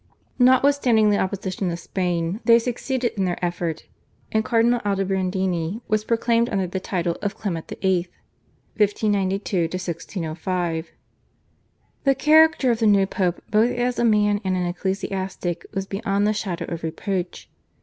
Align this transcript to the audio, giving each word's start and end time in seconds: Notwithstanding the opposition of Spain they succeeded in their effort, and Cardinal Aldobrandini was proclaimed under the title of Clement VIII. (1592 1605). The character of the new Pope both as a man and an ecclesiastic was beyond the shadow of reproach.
Notwithstanding 0.39 1.11
the 1.11 1.19
opposition 1.19 1.69
of 1.69 1.77
Spain 1.77 2.39
they 2.43 2.57
succeeded 2.57 3.11
in 3.17 3.25
their 3.25 3.37
effort, 3.45 3.85
and 4.31 4.43
Cardinal 4.43 4.81
Aldobrandini 4.83 5.81
was 5.87 6.03
proclaimed 6.05 6.49
under 6.49 6.65
the 6.65 6.79
title 6.79 7.17
of 7.21 7.35
Clement 7.37 7.67
VIII. 7.67 8.07
(1592 8.77 9.61
1605). 9.65 10.91
The 12.05 12.15
character 12.15 12.71
of 12.71 12.79
the 12.79 12.87
new 12.87 13.05
Pope 13.05 13.43
both 13.51 13.69
as 13.69 13.99
a 13.99 14.03
man 14.03 14.41
and 14.43 14.57
an 14.57 14.65
ecclesiastic 14.65 15.67
was 15.71 15.85
beyond 15.85 16.25
the 16.25 16.33
shadow 16.33 16.65
of 16.65 16.81
reproach. 16.81 17.47